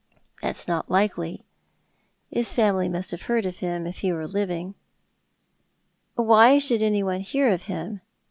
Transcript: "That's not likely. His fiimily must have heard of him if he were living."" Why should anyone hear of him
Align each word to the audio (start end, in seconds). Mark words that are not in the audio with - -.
"That's 0.41 0.67
not 0.67 0.89
likely. 0.89 1.45
His 2.31 2.51
fiimily 2.55 2.89
must 2.91 3.11
have 3.11 3.21
heard 3.21 3.45
of 3.45 3.59
him 3.59 3.85
if 3.85 3.99
he 3.99 4.11
were 4.11 4.25
living."" 4.27 4.73
Why 6.15 6.57
should 6.57 6.81
anyone 6.81 7.19
hear 7.21 7.49
of 7.51 7.61
him 7.69 8.01